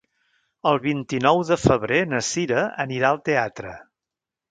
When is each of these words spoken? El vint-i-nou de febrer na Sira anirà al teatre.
El 0.69 0.77
vint-i-nou 0.85 1.41
de 1.49 1.57
febrer 1.65 1.99
na 2.13 2.21
Sira 2.29 2.63
anirà 2.85 3.13
al 3.13 3.21
teatre. 3.29 3.75